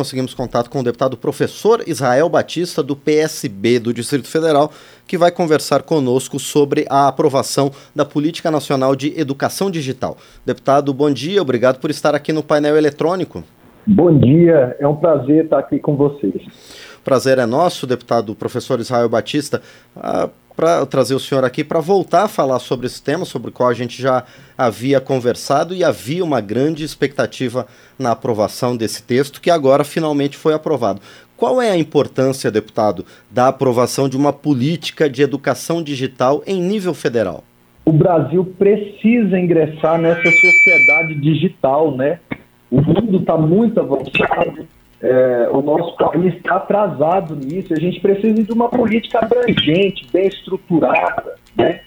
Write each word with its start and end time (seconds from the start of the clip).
conseguimos 0.00 0.32
contato 0.32 0.70
com 0.70 0.80
o 0.80 0.82
deputado 0.82 1.14
professor 1.14 1.84
Israel 1.86 2.26
Batista, 2.26 2.82
do 2.82 2.96
PSB 2.96 3.78
do 3.78 3.92
Distrito 3.92 4.28
Federal, 4.28 4.72
que 5.06 5.18
vai 5.18 5.30
conversar 5.30 5.82
conosco 5.82 6.38
sobre 6.38 6.86
a 6.88 7.06
aprovação 7.06 7.70
da 7.94 8.02
Política 8.02 8.50
Nacional 8.50 8.96
de 8.96 9.12
Educação 9.20 9.70
Digital. 9.70 10.16
Deputado, 10.46 10.94
bom 10.94 11.10
dia, 11.10 11.42
obrigado 11.42 11.78
por 11.78 11.90
estar 11.90 12.14
aqui 12.14 12.32
no 12.32 12.42
painel 12.42 12.78
eletrônico. 12.78 13.44
Bom 13.86 14.18
dia, 14.18 14.74
é 14.80 14.88
um 14.88 14.96
prazer 14.96 15.44
estar 15.44 15.58
aqui 15.58 15.78
com 15.78 15.94
vocês. 15.94 16.42
Prazer 17.04 17.36
é 17.36 17.44
nosso, 17.44 17.86
deputado 17.86 18.34
professor 18.34 18.80
Israel 18.80 19.08
Batista. 19.10 19.60
Ah, 19.94 20.30
para 20.56 20.84
trazer 20.86 21.14
o 21.14 21.20
senhor 21.20 21.44
aqui 21.44 21.64
para 21.64 21.80
voltar 21.80 22.24
a 22.24 22.28
falar 22.28 22.58
sobre 22.58 22.86
esse 22.86 23.02
tema, 23.02 23.24
sobre 23.24 23.50
o 23.50 23.52
qual 23.52 23.68
a 23.68 23.74
gente 23.74 24.00
já 24.00 24.24
havia 24.56 25.00
conversado 25.00 25.74
e 25.74 25.82
havia 25.82 26.24
uma 26.24 26.40
grande 26.40 26.84
expectativa 26.84 27.66
na 27.98 28.12
aprovação 28.12 28.76
desse 28.76 29.02
texto, 29.02 29.40
que 29.40 29.50
agora 29.50 29.84
finalmente 29.84 30.36
foi 30.36 30.54
aprovado. 30.54 31.00
Qual 31.36 31.62
é 31.62 31.70
a 31.70 31.76
importância, 31.76 32.50
deputado, 32.50 33.06
da 33.30 33.48
aprovação 33.48 34.08
de 34.08 34.16
uma 34.16 34.32
política 34.32 35.08
de 35.08 35.22
educação 35.22 35.82
digital 35.82 36.42
em 36.46 36.60
nível 36.60 36.92
federal? 36.92 37.42
O 37.84 37.92
Brasil 37.92 38.44
precisa 38.58 39.38
ingressar 39.38 39.98
nessa 39.98 40.30
sociedade 40.30 41.14
digital, 41.14 41.96
né? 41.96 42.20
O 42.70 42.80
mundo 42.80 43.18
está 43.18 43.36
muito 43.36 43.80
avançado, 43.80 44.68
é, 45.02 45.48
o 45.50 45.62
nosso 45.62 45.96
país 45.96 46.34
está 46.34 46.56
atrasado 46.56 47.34
nisso. 47.34 47.72
A 47.72 47.80
gente 47.80 48.00
precisa 48.00 48.42
de 48.42 48.52
uma 48.52 48.68
política 48.68 49.20
abrangente, 49.20 50.06
bem 50.12 50.26
estruturada, 50.26 51.34
né? 51.56 51.80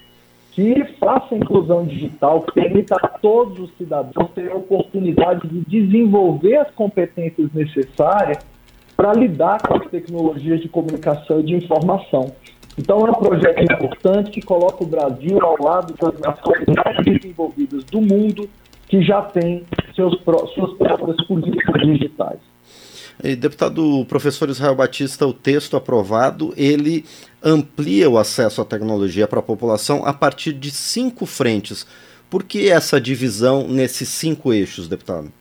que 0.51 0.83
faça 0.99 1.33
a 1.33 1.37
inclusão 1.37 1.83
digital, 1.83 2.41
que 2.41 2.53
permita 2.53 2.95
a 2.95 3.07
todos 3.07 3.59
os 3.59 3.75
cidadãos 3.75 4.29
terem 4.35 4.51
a 4.51 4.55
oportunidade 4.55 5.47
de 5.47 5.61
desenvolver 5.61 6.57
as 6.57 6.71
competências 6.71 7.51
necessárias 7.53 8.37
para 8.95 9.13
lidar 9.13 9.59
com 9.61 9.75
as 9.75 9.87
tecnologias 9.89 10.61
de 10.61 10.69
comunicação 10.69 11.39
e 11.39 11.43
de 11.43 11.55
informação. 11.55 12.31
Então, 12.77 13.05
é 13.05 13.11
um 13.11 13.15
projeto 13.15 13.61
importante 13.61 14.31
que 14.31 14.41
coloca 14.41 14.83
o 14.83 14.87
Brasil 14.87 15.39
ao 15.43 15.61
lado 15.61 15.93
das 15.99 16.19
nações 16.19 16.65
mais 16.67 17.03
desenvolvidas 17.03 17.83
do 17.85 18.01
mundo, 18.01 18.47
que 18.87 19.01
já 19.01 19.23
têm 19.23 19.63
seus, 19.95 20.19
suas 20.53 20.73
próprias 20.77 21.17
políticas 21.25 21.81
digitais. 21.81 22.52
Deputado 23.37 24.05
professor 24.05 24.49
Israel 24.49 24.75
Batista, 24.75 25.25
o 25.25 25.33
texto 25.33 25.77
aprovado, 25.77 26.53
ele 26.57 27.05
amplia 27.43 28.09
o 28.09 28.17
acesso 28.17 28.61
à 28.61 28.65
tecnologia 28.65 29.27
para 29.27 29.39
a 29.39 29.43
população 29.43 30.05
a 30.05 30.13
partir 30.13 30.53
de 30.53 30.71
cinco 30.71 31.25
frentes. 31.25 31.85
Por 32.29 32.43
que 32.43 32.69
essa 32.69 32.99
divisão 32.99 33.67
nesses 33.67 34.09
cinco 34.09 34.51
eixos, 34.51 34.87
deputado? 34.87 35.31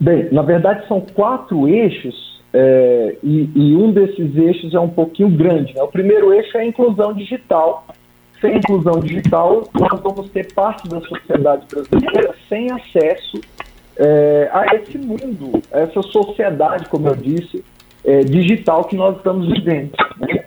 Bem, 0.00 0.28
na 0.32 0.42
verdade 0.42 0.86
são 0.88 1.00
quatro 1.00 1.68
eixos 1.68 2.28
é, 2.52 3.16
e, 3.22 3.50
e, 3.54 3.76
um 3.76 3.92
desses 3.92 4.34
eixos 4.36 4.74
é 4.74 4.80
um 4.80 4.88
pouquinho 4.88 5.28
grande. 5.28 5.74
Né? 5.74 5.82
O 5.82 5.88
primeiro 5.88 6.32
eixo 6.32 6.56
é 6.56 6.60
a 6.60 6.66
inclusão 6.66 7.12
digital. 7.12 7.86
Sem 8.40 8.56
inclusão 8.56 9.00
digital, 9.00 9.68
nós 9.74 10.00
vamos 10.00 10.30
ter 10.30 10.52
parte 10.54 10.88
da 10.88 11.00
sociedade 11.00 11.66
brasileira 11.66 12.34
sem 12.48 12.70
acesso 12.70 13.40
é, 13.98 14.48
a 14.52 14.76
esse 14.76 14.96
mundo, 14.96 15.60
a 15.72 15.80
essa 15.80 16.00
sociedade, 16.02 16.88
como 16.88 17.08
eu 17.08 17.16
disse, 17.16 17.64
é, 18.04 18.20
digital 18.20 18.84
que 18.84 18.96
nós 18.96 19.16
estamos 19.16 19.48
vivendo. 19.48 19.92
Né? 20.20 20.44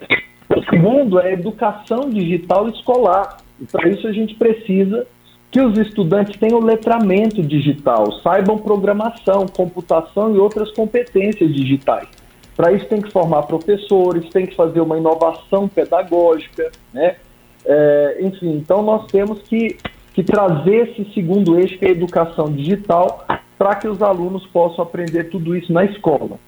O 0.55 0.63
segundo 0.63 1.19
é 1.19 1.27
a 1.27 1.33
educação 1.33 2.09
digital 2.09 2.69
escolar. 2.69 3.37
E 3.59 3.65
para 3.65 3.89
isso 3.89 4.07
a 4.07 4.13
gente 4.13 4.35
precisa 4.35 5.05
que 5.51 5.59
os 5.59 5.77
estudantes 5.77 6.39
tenham 6.39 6.61
letramento 6.61 7.41
digital, 7.43 8.09
saibam 8.21 8.57
programação, 8.57 9.45
computação 9.45 10.33
e 10.33 10.39
outras 10.39 10.71
competências 10.71 11.53
digitais. 11.53 12.07
Para 12.55 12.71
isso 12.71 12.85
tem 12.85 13.01
que 13.01 13.11
formar 13.11 13.43
professores, 13.43 14.29
tem 14.29 14.45
que 14.45 14.55
fazer 14.55 14.79
uma 14.79 14.97
inovação 14.97 15.67
pedagógica, 15.67 16.71
né? 16.93 17.17
É, 17.65 18.17
enfim, 18.21 18.53
então 18.55 18.81
nós 18.81 19.05
temos 19.11 19.41
que 19.43 19.77
que 20.13 20.23
trazer 20.23 20.89
esse 20.89 21.13
segundo 21.13 21.57
eixo, 21.59 21.77
que 21.77 21.85
é 21.85 21.89
a 21.89 21.91
educação 21.91 22.51
digital, 22.51 23.25
para 23.61 23.75
que 23.75 23.87
os 23.87 24.01
alunos 24.01 24.43
possam 24.47 24.83
aprender 24.83 25.25
tudo 25.25 25.55
isso 25.55 25.71
na 25.71 25.85
escola. 25.85 26.39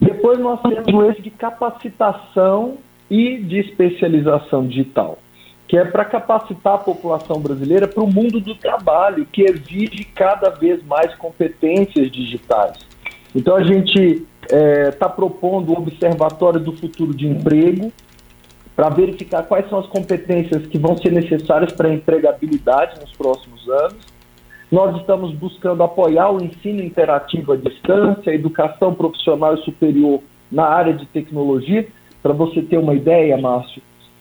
Depois 0.00 0.38
nós 0.38 0.58
temos 0.62 0.94
o 0.94 1.04
eixo 1.04 1.20
de 1.20 1.28
capacitação 1.28 2.78
e 3.10 3.36
de 3.36 3.58
especialização 3.58 4.66
digital, 4.66 5.18
que 5.68 5.76
é 5.76 5.84
para 5.84 6.06
capacitar 6.06 6.76
a 6.76 6.78
população 6.78 7.38
brasileira 7.38 7.86
para 7.86 8.02
o 8.02 8.10
mundo 8.10 8.40
do 8.40 8.54
trabalho, 8.54 9.26
que 9.30 9.42
exige 9.42 10.04
cada 10.04 10.48
vez 10.48 10.82
mais 10.86 11.14
competências 11.16 12.10
digitais. 12.10 12.78
Então 13.36 13.54
a 13.54 13.62
gente 13.62 14.26
está 14.42 14.56
é, 14.56 14.90
tá 14.92 15.06
propondo 15.06 15.74
o 15.74 15.78
Observatório 15.78 16.60
do 16.60 16.72
Futuro 16.72 17.12
de 17.12 17.26
Emprego, 17.26 17.92
para 18.74 18.88
verificar 18.88 19.42
quais 19.42 19.68
são 19.68 19.80
as 19.80 19.86
competências 19.88 20.66
que 20.66 20.78
vão 20.78 20.96
ser 20.96 21.12
necessárias 21.12 21.72
para 21.72 21.88
a 21.88 21.92
empregabilidade 21.92 22.98
nos 23.00 23.12
próximos 23.12 23.68
anos. 23.68 24.17
Nós 24.70 24.96
estamos 25.00 25.34
buscando 25.34 25.82
apoiar 25.82 26.30
o 26.30 26.42
ensino 26.42 26.82
interativo 26.82 27.52
à 27.52 27.56
distância, 27.56 28.30
a 28.30 28.34
educação 28.34 28.94
profissional 28.94 29.54
e 29.54 29.64
superior 29.64 30.20
na 30.52 30.64
área 30.66 30.92
de 30.92 31.06
tecnologia. 31.06 31.86
Para 32.22 32.34
você 32.34 32.60
ter 32.60 32.78
uma 32.78 32.94
ideia, 32.94 33.38
Márcio, 33.38 33.80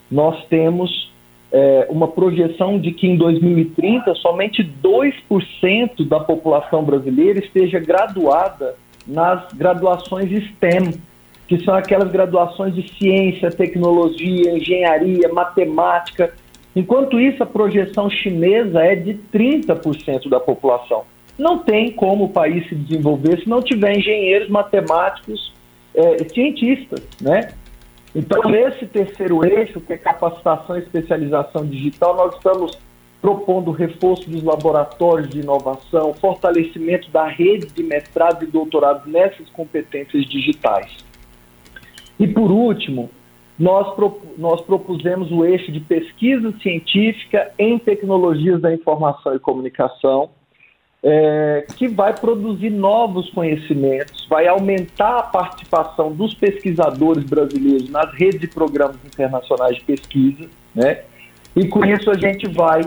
nós 0.10 0.46
temos 0.46 1.12
é, 1.52 1.88
uma 1.90 2.08
projeção 2.08 2.80
de 2.80 2.92
que 2.92 3.08
em 3.08 3.18
2030 3.18 4.16
somente 4.16 4.64
2% 4.84 6.08
da 6.08 6.20
população 6.20 6.84
brasileira 6.84 7.40
esteja 7.40 7.80
graduada 7.80 8.76
nas 9.06 9.52
graduações 9.54 10.30
STEM, 10.30 10.94
que 11.48 11.64
são 11.64 11.74
aquelas 11.74 12.12
graduações 12.12 12.76
de 12.76 12.88
ciência, 12.98 13.50
tecnologia, 13.50 14.58
engenharia, 14.58 15.30
matemática. 15.30 16.34
Enquanto 16.78 17.20
isso, 17.20 17.42
a 17.42 17.46
projeção 17.48 18.08
chinesa 18.08 18.84
é 18.84 18.96
de 18.96 19.16
30% 19.34 20.30
da 20.30 20.40
população. 20.40 21.06
Não 21.36 21.58
tem 21.58 21.92
como 21.92 22.26
o 22.26 22.30
país 22.30 22.70
se 22.70 22.76
desenvolver 22.76 23.42
se 23.42 23.50
não 23.50 23.64
tiver 23.64 23.98
engenheiros, 23.98 24.48
matemáticos, 24.48 25.52
é, 25.96 26.24
cientistas, 26.32 27.02
né? 27.20 27.52
Então, 28.14 28.44
nesse 28.44 28.86
terceiro 28.86 29.44
eixo, 29.44 29.82
que 29.82 29.94
é 29.94 29.98
capacitação 29.98 30.76
e 30.76 30.82
especialização 30.82 31.66
digital, 31.66 32.16
nós 32.16 32.36
estamos 32.36 32.78
propondo 33.20 33.72
reforço 33.72 34.30
dos 34.30 34.44
laboratórios 34.44 35.30
de 35.30 35.40
inovação, 35.40 36.14
fortalecimento 36.14 37.10
da 37.10 37.26
rede 37.26 37.66
de 37.74 37.82
mestrado 37.82 38.44
e 38.44 38.46
doutorado 38.46 39.10
nessas 39.10 39.50
competências 39.50 40.24
digitais. 40.26 40.96
E 42.20 42.28
por 42.28 42.52
último, 42.52 43.10
nós, 43.60 43.88
nós 44.38 44.62
propusemos 44.62 45.32
o 45.32 45.44
eixo 45.44 45.72
de 45.72 45.80
pesquisa 45.80 46.54
científica 46.62 47.52
em 47.58 47.80
tecnologias 47.80 48.62
da 48.62 48.74
informação 48.74 49.36
e 49.36 49.40
comunicação, 49.40 50.30
é, 51.04 51.66
que 51.76 51.88
vai 51.88 52.14
produzir 52.14 52.70
novos 52.70 53.30
conhecimentos, 53.32 54.28
vai 54.28 54.48
aumentar 54.48 55.18
a 55.20 55.24
participação 55.24 56.12
dos 56.12 56.34
pesquisadores 56.34 57.24
brasileiros 57.24 57.90
nas 57.90 58.14
redes 58.14 58.44
e 58.44 58.48
programas 58.48 58.98
internacionais 59.06 59.78
de 59.78 59.84
pesquisa, 59.84 60.50
né? 60.74 61.04
E 61.56 61.68
com 61.68 61.84
isso 61.86 62.12
a 62.12 62.18
gente 62.18 62.48
vai 62.48 62.82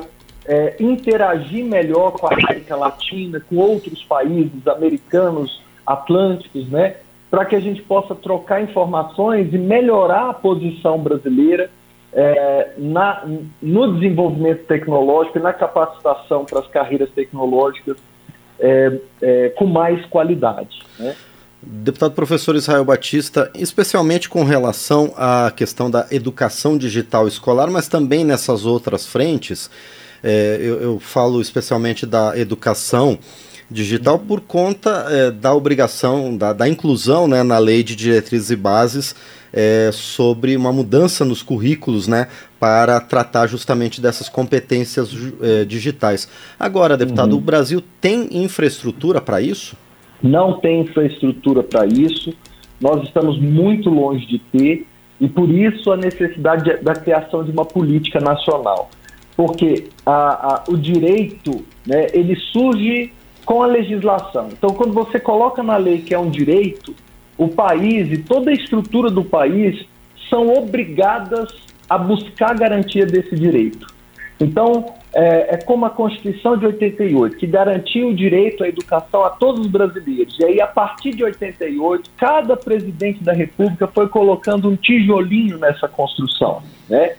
é, 0.44 0.76
interagir 0.80 1.64
melhor 1.64 2.12
com 2.12 2.26
a 2.26 2.34
América 2.34 2.76
Latina, 2.76 3.40
com 3.40 3.56
outros 3.56 4.02
países 4.04 4.66
americanos, 4.66 5.62
atlânticos, 5.86 6.68
né? 6.68 6.96
Para 7.30 7.44
que 7.44 7.54
a 7.54 7.60
gente 7.60 7.80
possa 7.82 8.14
trocar 8.14 8.62
informações 8.62 9.54
e 9.54 9.58
melhorar 9.58 10.30
a 10.30 10.34
posição 10.34 10.98
brasileira 10.98 11.70
é, 12.12 12.72
na, 12.76 13.24
no 13.62 13.94
desenvolvimento 13.94 14.64
tecnológico 14.66 15.38
e 15.38 15.40
na 15.40 15.52
capacitação 15.52 16.44
para 16.44 16.58
as 16.58 16.66
carreiras 16.66 17.08
tecnológicas 17.10 17.96
é, 18.58 18.98
é, 19.22 19.48
com 19.50 19.64
mais 19.64 20.04
qualidade. 20.06 20.80
Né? 20.98 21.14
Deputado 21.62 22.14
professor 22.14 22.56
Israel 22.56 22.84
Batista, 22.84 23.50
especialmente 23.54 24.28
com 24.28 24.44
relação 24.44 25.12
à 25.16 25.52
questão 25.54 25.90
da 25.90 26.06
educação 26.10 26.76
digital 26.76 27.28
escolar, 27.28 27.70
mas 27.70 27.86
também 27.86 28.24
nessas 28.24 28.64
outras 28.64 29.06
frentes, 29.06 29.70
é, 30.22 30.58
eu, 30.60 30.80
eu 30.80 30.98
falo 30.98 31.40
especialmente 31.40 32.06
da 32.06 32.36
educação 32.36 33.18
digital 33.70 34.18
por 34.18 34.40
conta 34.40 35.06
é, 35.08 35.30
da 35.30 35.54
obrigação, 35.54 36.36
da, 36.36 36.52
da 36.52 36.68
inclusão 36.68 37.28
né, 37.28 37.42
na 37.42 37.58
lei 37.58 37.82
de 37.82 37.94
diretrizes 37.94 38.50
e 38.50 38.56
bases 38.56 39.14
é, 39.52 39.90
sobre 39.92 40.56
uma 40.56 40.72
mudança 40.72 41.24
nos 41.24 41.42
currículos 41.42 42.08
né, 42.08 42.28
para 42.58 43.00
tratar 43.00 43.46
justamente 43.46 44.00
dessas 44.00 44.28
competências 44.28 45.10
é, 45.40 45.64
digitais. 45.64 46.28
Agora, 46.58 46.96
deputado, 46.96 47.32
uhum. 47.32 47.38
o 47.38 47.40
Brasil 47.40 47.82
tem 48.00 48.28
infraestrutura 48.42 49.20
para 49.20 49.40
isso? 49.40 49.76
Não 50.22 50.60
tem 50.60 50.82
infraestrutura 50.82 51.62
para 51.62 51.86
isso. 51.86 52.34
Nós 52.80 53.02
estamos 53.04 53.40
muito 53.40 53.88
longe 53.88 54.26
de 54.26 54.38
ter 54.38 54.86
e 55.20 55.28
por 55.28 55.50
isso 55.50 55.92
a 55.92 55.96
necessidade 55.96 56.78
da 56.82 56.94
criação 56.94 57.44
de 57.44 57.50
uma 57.50 57.64
política 57.64 58.20
nacional. 58.20 58.90
Porque 59.36 59.86
a, 60.04 60.12
a, 60.12 60.64
o 60.68 60.76
direito, 60.76 61.64
né, 61.86 62.08
ele 62.12 62.36
surge 62.52 63.12
com 63.50 63.64
a 63.64 63.66
legislação. 63.66 64.48
Então, 64.52 64.70
quando 64.70 64.92
você 64.92 65.18
coloca 65.18 65.60
na 65.60 65.76
lei 65.76 66.02
que 66.02 66.14
é 66.14 66.18
um 66.20 66.30
direito, 66.30 66.94
o 67.36 67.48
país 67.48 68.08
e 68.12 68.18
toda 68.18 68.52
a 68.52 68.54
estrutura 68.54 69.10
do 69.10 69.24
país 69.24 69.84
são 70.28 70.52
obrigadas 70.52 71.48
a 71.88 71.98
buscar 71.98 72.56
garantia 72.56 73.04
desse 73.04 73.34
direito. 73.34 73.88
Então, 74.40 74.94
é, 75.12 75.54
é, 75.54 75.56
como 75.56 75.84
a 75.84 75.90
Constituição 75.90 76.56
de 76.56 76.64
88, 76.64 77.38
que 77.38 77.46
garantiu 77.48 78.10
o 78.10 78.14
direito 78.14 78.62
à 78.62 78.68
educação 78.68 79.24
a 79.24 79.30
todos 79.30 79.62
os 79.62 79.66
brasileiros. 79.66 80.38
E 80.38 80.44
aí, 80.44 80.60
a 80.60 80.68
partir 80.68 81.10
de 81.10 81.24
88, 81.24 82.08
cada 82.16 82.56
presidente 82.56 83.24
da 83.24 83.32
República 83.32 83.88
foi 83.88 84.06
colocando 84.06 84.70
um 84.70 84.76
tijolinho 84.76 85.58
nessa 85.58 85.88
construção. 85.88 86.62
Né? 86.88 87.16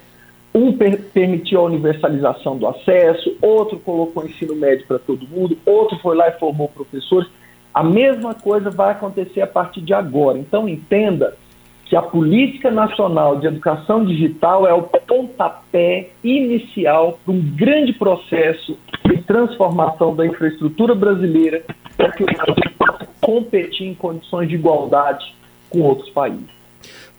Um 0.53 0.73
per 0.73 1.01
permitiu 1.13 1.61
a 1.61 1.63
universalização 1.63 2.57
do 2.57 2.67
acesso, 2.67 3.37
outro 3.41 3.79
colocou 3.79 4.25
ensino 4.25 4.55
médio 4.55 4.85
para 4.85 4.99
todo 4.99 5.27
mundo, 5.27 5.57
outro 5.65 5.97
foi 5.99 6.15
lá 6.15 6.27
e 6.27 6.39
formou 6.39 6.67
professores. 6.67 7.29
A 7.73 7.83
mesma 7.83 8.35
coisa 8.35 8.69
vai 8.69 8.91
acontecer 8.91 9.41
a 9.41 9.47
partir 9.47 9.79
de 9.79 9.93
agora. 9.93 10.37
Então, 10.37 10.67
entenda 10.67 11.37
que 11.85 11.95
a 11.95 12.01
Política 12.01 12.69
Nacional 12.69 13.39
de 13.39 13.47
Educação 13.47 14.05
Digital 14.05 14.67
é 14.67 14.73
o 14.73 14.83
pontapé 14.83 16.09
inicial 16.23 17.19
para 17.23 17.33
um 17.33 17.41
grande 17.41 17.93
processo 17.93 18.77
de 19.05 19.21
transformação 19.23 20.15
da 20.15 20.25
infraestrutura 20.25 20.95
brasileira 20.95 21.63
para 21.97 22.11
que 22.11 22.23
o 22.23 22.25
Brasil 22.25 22.71
possa 22.77 23.07
competir 23.19 23.87
em 23.87 23.93
condições 23.93 24.47
de 24.47 24.55
igualdade 24.55 25.35
com 25.69 25.81
outros 25.81 26.09
países. 26.11 26.60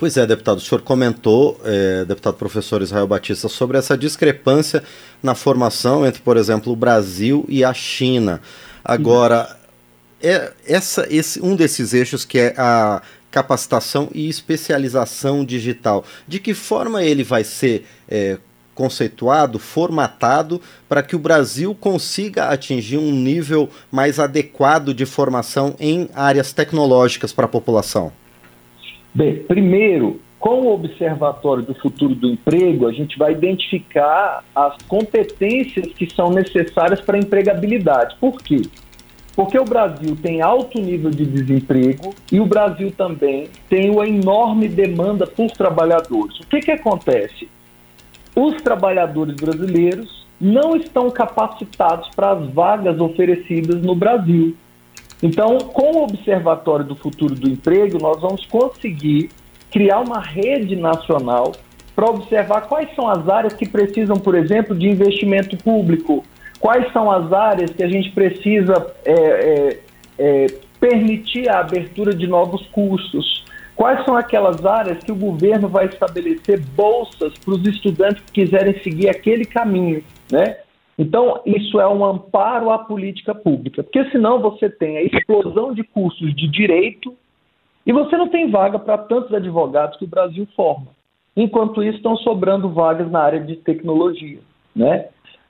Pois 0.03 0.17
é, 0.17 0.27
deputado, 0.27 0.59
o 0.59 0.61
senhor 0.61 0.83
comentou, 0.83 1.61
é, 1.65 2.05
deputado 2.05 2.35
professor 2.35 2.83
Israel 2.83 3.07
Batista, 3.07 3.49
sobre 3.49 3.79
essa 3.79 3.97
discrepância 3.97 4.83
na 5.23 5.33
formação 5.33 6.05
entre, 6.05 6.21
por 6.21 6.37
exemplo, 6.37 6.73
o 6.73 6.75
Brasil 6.75 7.47
e 7.49 7.65
a 7.65 7.73
China. 7.73 8.41
Agora, 8.85 9.57
é, 10.21 10.53
essa, 10.67 11.07
esse, 11.09 11.41
um 11.41 11.55
desses 11.55 11.95
eixos 11.95 12.25
que 12.25 12.37
é 12.37 12.55
a 12.59 13.01
capacitação 13.31 14.09
e 14.13 14.29
especialização 14.29 15.45
digital. 15.45 16.05
De 16.27 16.41
que 16.41 16.53
forma 16.53 17.05
ele 17.05 17.23
vai 17.23 17.45
ser 17.45 17.87
é, 18.09 18.39
conceituado, 18.75 19.61
formatado, 19.61 20.61
para 20.89 21.05
que 21.05 21.15
o 21.15 21.19
Brasil 21.21 21.77
consiga 21.77 22.49
atingir 22.49 22.99
um 22.99 23.13
nível 23.13 23.71
mais 23.89 24.19
adequado 24.19 24.93
de 24.93 25.07
formação 25.07 25.77
em 25.79 26.09
áreas 26.13 26.53
tecnológicas 26.53 27.33
para 27.33 27.45
a 27.45 27.49
população? 27.49 28.13
Bem, 29.15 29.43
primeiro, 29.43 30.21
com 30.41 30.63
o 30.63 30.73
Observatório 30.73 31.63
do 31.63 31.75
Futuro 31.75 32.15
do 32.15 32.29
Emprego, 32.29 32.89
a 32.89 32.93
gente 32.93 33.19
vai 33.19 33.33
identificar 33.33 34.43
as 34.55 34.77
competências 34.89 35.93
que 35.93 36.13
são 36.13 36.31
necessárias 36.31 37.01
para 37.01 37.17
a 37.17 37.21
empregabilidade. 37.21 38.17
Por 38.19 38.41
quê? 38.43 38.63
Porque 39.37 39.59
o 39.59 39.65
Brasil 39.65 40.17
tem 40.21 40.43
alto 40.43 40.81
nível 40.81 41.11
de 41.11 41.25
desemprego 41.25 42.15
e 42.31 42.41
o 42.41 42.47
Brasil 42.47 42.91
também 42.91 43.49
tem 43.69 43.91
uma 43.91 44.07
enorme 44.07 44.69
demanda 44.69 45.27
por 45.27 45.51
trabalhadores. 45.51 46.41
O 46.41 46.47
que, 46.47 46.61
que 46.61 46.71
acontece? 46.71 47.49
Os 48.35 48.61
trabalhadores 48.63 49.37
brasileiros 49.37 50.27
não 50.41 50.75
estão 50.75 51.11
capacitados 51.11 52.09
para 52.17 52.33
as 52.33 52.49
vagas 52.49 53.01
oferecidas 53.01 53.81
no 53.81 53.95
Brasil. 53.95 54.57
Então, 55.23 55.59
com 55.59 55.99
o 55.99 56.03
Observatório 56.03 56.85
do 56.85 56.97
Futuro 56.97 57.35
do 57.35 57.49
Emprego, 57.49 57.99
nós 58.01 58.21
vamos 58.21 58.45
conseguir 58.47 59.31
criar 59.71 60.01
uma 60.01 60.21
rede 60.21 60.75
nacional 60.75 61.53
para 61.95 62.11
observar 62.11 62.63
quais 62.63 62.93
são 62.97 63.09
as 63.09 63.29
áreas 63.29 63.53
que 63.53 63.69
precisam, 63.69 64.17
por 64.17 64.35
exemplo, 64.35 64.77
de 64.77 64.89
investimento 64.89 65.57
público, 65.57 66.25
quais 66.59 66.93
são 66.93 67.11
as 67.11 67.33
áreas 67.33 67.71
que 67.71 67.83
a 67.83 67.89
gente 67.89 68.11
precisa 68.11 68.95
é, 69.05 69.13
é, 69.13 69.79
é, 70.19 70.47
permitir 70.81 71.49
a 71.49 71.61
abertura 71.61 72.13
de 72.15 72.27
novos 72.27 72.67
cursos, 72.69 73.45
quais 73.77 74.05
são 74.05 74.17
aquelas 74.17 74.65
áreas 74.65 74.99
que 75.05 75.13
o 75.13 75.17
governo 75.17 75.69
vai 75.69 75.87
estabelecer 75.87 76.61
bolsas 76.61 77.35
para 77.39 77.55
os 77.55 77.65
estudantes 77.67 78.23
que 78.25 78.45
quiserem 78.45 78.81
seguir 78.83 79.09
aquele 79.09 79.45
caminho, 79.45 80.03
né? 80.31 80.57
Então, 80.99 81.41
isso 81.47 81.81
é 81.81 81.89
um 81.89 82.05
amparo 82.05 82.71
à 82.71 82.79
política 82.79 83.35
pública, 83.35 83.83
porque 83.83 84.11
senão 84.11 84.41
você 84.41 84.69
tem 84.69 84.99
a 84.99 85.03
explosão 85.03 85.73
de 85.73 85.83
cursos 85.83 86.35
de 86.35 86.47
direito 86.49 87.15
e 87.87 87.93
você 87.93 88.17
não 88.17 88.29
tem 88.29 88.51
vaga 88.51 88.79
para 88.79 88.99
tantos 88.99 89.33
advogados 89.33 89.99
que 89.99 90.05
o 90.05 90.09
Brasil 90.09 90.47
forma. 90.55 90.89
Enquanto 91.37 91.83
isso, 91.83 91.97
estão 91.97 92.17
sobrando 92.19 92.69
vagas 92.69 93.11
na 93.11 93.21
área 93.21 93.41
de 93.41 93.57
tecnologia, 93.57 94.39
né? 94.77 95.09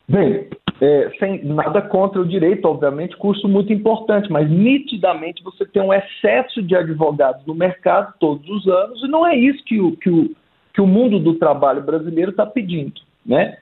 Bem, 0.09 0.49
é, 0.81 1.11
sem 1.19 1.45
nada 1.45 1.83
contra 1.83 2.21
o 2.21 2.27
direito, 2.27 2.67
obviamente, 2.67 3.17
curso 3.17 3.49
muito 3.49 3.73
importante, 3.73 4.31
mas 4.31 4.49
nitidamente 4.49 5.43
você 5.43 5.65
tem 5.65 5.83
um 5.83 5.93
excesso 5.93 6.63
de 6.63 6.75
advogados 6.77 7.45
no 7.47 7.55
mercado 7.55 8.15
todos 8.19 8.49
os 8.49 8.67
anos, 8.69 9.03
e 9.03 9.09
não 9.09 9.27
é 9.27 9.37
isso 9.37 9.63
que 9.65 9.81
o, 9.81 9.97
que 9.97 10.11
o, 10.11 10.31
que 10.73 10.81
o 10.81 10.87
mundo 10.87 11.19
do 11.19 11.35
trabalho 11.35 11.83
brasileiro 11.83 12.31
está 12.31 12.47
pedindo. 12.47 13.01
Né? 13.25 13.59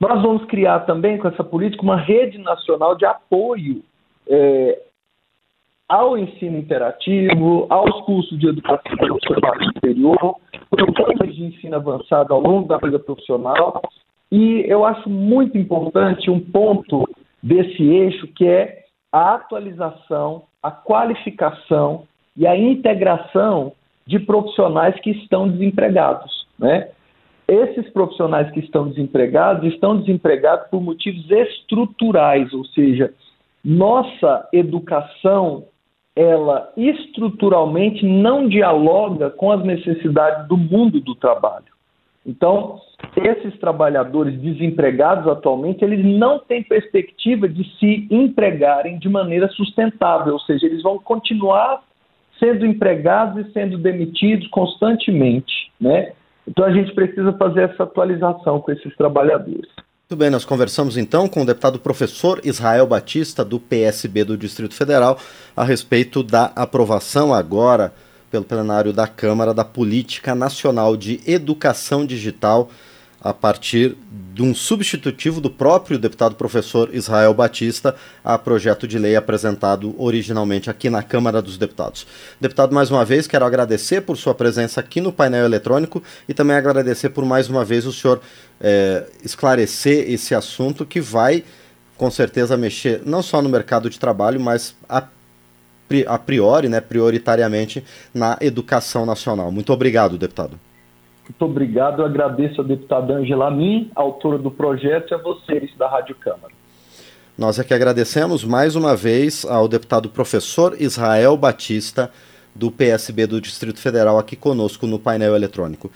Nós 0.00 0.20
vamos 0.22 0.44
criar 0.46 0.80
também, 0.80 1.18
com 1.18 1.28
essa 1.28 1.44
política, 1.44 1.82
uma 1.82 1.96
rede 1.96 2.38
nacional 2.38 2.96
de 2.96 3.06
apoio 3.06 3.82
é, 4.28 4.82
ao 5.88 6.18
ensino 6.18 6.58
interativo, 6.58 7.66
aos 7.70 8.00
cursos 8.04 8.38
de 8.38 8.48
educação 8.48 9.18
superior, 9.74 10.36
programas 10.68 11.34
de 11.34 11.44
ensino 11.44 11.76
avançado 11.76 12.34
ao 12.34 12.40
longo 12.40 12.68
da 12.68 12.78
vida 12.78 12.98
profissional 12.98 13.80
e 14.34 14.64
eu 14.66 14.84
acho 14.84 15.08
muito 15.08 15.56
importante 15.56 16.28
um 16.28 16.40
ponto 16.40 17.08
desse 17.40 17.82
eixo 17.84 18.26
que 18.26 18.44
é 18.44 18.82
a 19.12 19.34
atualização, 19.34 20.42
a 20.60 20.72
qualificação 20.72 22.02
e 22.36 22.44
a 22.44 22.56
integração 22.56 23.72
de 24.04 24.18
profissionais 24.18 24.98
que 25.00 25.10
estão 25.10 25.48
desempregados. 25.48 26.48
Né? 26.58 26.88
Esses 27.46 27.88
profissionais 27.90 28.50
que 28.52 28.60
estão 28.60 28.88
desempregados 28.88 29.70
estão 29.72 29.98
desempregados 29.98 30.68
por 30.70 30.80
motivos 30.80 31.30
estruturais, 31.30 32.52
ou 32.54 32.64
seja, 32.66 33.12
nossa 33.62 34.48
educação 34.52 35.64
ela 36.16 36.72
estruturalmente 36.76 38.06
não 38.06 38.48
dialoga 38.48 39.30
com 39.30 39.50
as 39.50 39.64
necessidades 39.64 40.46
do 40.46 40.56
mundo 40.56 41.00
do 41.00 41.14
trabalho. 41.14 41.74
Então, 42.24 42.80
esses 43.16 43.58
trabalhadores 43.58 44.40
desempregados 44.40 45.26
atualmente, 45.26 45.84
eles 45.84 46.04
não 46.04 46.38
têm 46.38 46.62
perspectiva 46.62 47.48
de 47.48 47.64
se 47.78 48.06
empregarem 48.10 48.98
de 48.98 49.08
maneira 49.08 49.48
sustentável, 49.48 50.34
ou 50.34 50.40
seja, 50.40 50.66
eles 50.66 50.82
vão 50.82 50.98
continuar 50.98 51.82
sendo 52.38 52.64
empregados 52.64 53.46
e 53.46 53.52
sendo 53.52 53.76
demitidos 53.76 54.46
constantemente, 54.48 55.70
né? 55.80 56.12
Então 56.46 56.64
a 56.64 56.72
gente 56.72 56.94
precisa 56.94 57.32
fazer 57.34 57.70
essa 57.70 57.84
atualização 57.84 58.60
com 58.60 58.70
esses 58.72 58.94
trabalhadores. 58.96 59.70
Muito 60.10 60.18
bem, 60.18 60.30
nós 60.30 60.44
conversamos 60.44 60.96
então 60.98 61.26
com 61.26 61.42
o 61.42 61.46
deputado 61.46 61.78
professor 61.78 62.40
Israel 62.44 62.86
Batista, 62.86 63.44
do 63.44 63.58
PSB 63.58 64.24
do 64.24 64.36
Distrito 64.36 64.74
Federal, 64.74 65.18
a 65.56 65.64
respeito 65.64 66.22
da 66.22 66.52
aprovação 66.54 67.32
agora 67.32 67.92
pelo 68.30 68.44
plenário 68.44 68.92
da 68.92 69.06
Câmara 69.06 69.54
da 69.54 69.64
Política 69.64 70.34
Nacional 70.34 70.96
de 70.96 71.20
Educação 71.26 72.04
Digital 72.04 72.68
a 73.24 73.32
partir 73.32 73.96
de 74.34 74.42
um 74.42 74.54
substitutivo 74.54 75.40
do 75.40 75.48
próprio 75.48 75.98
deputado 75.98 76.34
professor 76.34 76.90
Israel 76.92 77.32
Batista 77.32 77.96
a 78.22 78.36
projeto 78.36 78.86
de 78.86 78.98
lei 78.98 79.16
apresentado 79.16 79.94
originalmente 79.96 80.68
aqui 80.68 80.90
na 80.90 81.02
Câmara 81.02 81.40
dos 81.40 81.56
Deputados. 81.56 82.06
Deputado, 82.38 82.74
mais 82.74 82.90
uma 82.90 83.02
vez, 83.02 83.26
quero 83.26 83.46
agradecer 83.46 84.02
por 84.02 84.18
sua 84.18 84.34
presença 84.34 84.80
aqui 84.80 85.00
no 85.00 85.10
painel 85.10 85.46
eletrônico 85.46 86.02
e 86.28 86.34
também 86.34 86.54
agradecer 86.54 87.08
por 87.08 87.24
mais 87.24 87.48
uma 87.48 87.64
vez 87.64 87.86
o 87.86 87.92
senhor 87.92 88.20
é, 88.60 89.06
esclarecer 89.24 90.10
esse 90.10 90.34
assunto 90.34 90.84
que 90.84 91.00
vai, 91.00 91.44
com 91.96 92.10
certeza, 92.10 92.58
mexer 92.58 93.00
não 93.06 93.22
só 93.22 93.40
no 93.40 93.48
mercado 93.48 93.88
de 93.88 93.98
trabalho, 93.98 94.38
mas 94.38 94.74
a 94.86 95.08
a 96.08 96.18
priori, 96.18 96.68
né, 96.68 96.80
prioritariamente 96.80 97.84
na 98.12 98.36
educação 98.40 99.06
nacional. 99.06 99.52
Muito 99.52 99.72
obrigado, 99.72 100.18
deputado. 100.18 100.58
Muito 101.24 101.44
obrigado, 101.44 102.02
eu 102.02 102.06
agradeço 102.06 102.60
a 102.60 102.64
deputada 102.64 103.14
Angela 103.14 103.50
Min, 103.50 103.90
autora 103.94 104.38
do 104.38 104.50
projeto, 104.50 105.12
e 105.12 105.14
a 105.14 105.18
vocês 105.18 105.70
da 105.76 105.88
Rádio 105.88 106.14
Câmara. 106.16 106.52
Nós 107.36 107.58
é 107.58 107.64
que 107.64 107.74
agradecemos 107.74 108.44
mais 108.44 108.76
uma 108.76 108.94
vez 108.94 109.44
ao 109.44 109.66
deputado 109.66 110.08
professor 110.08 110.76
Israel 110.78 111.36
Batista, 111.36 112.10
do 112.54 112.70
PSB 112.70 113.26
do 113.26 113.40
Distrito 113.40 113.80
Federal, 113.80 114.18
aqui 114.18 114.36
conosco 114.36 114.86
no 114.86 114.98
painel 114.98 115.34
eletrônico. 115.34 115.90